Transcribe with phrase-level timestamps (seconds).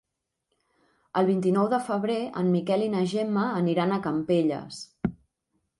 [1.21, 4.83] El vint-i-nou de febrer en Miquel i na Gemma aniran a Campelles.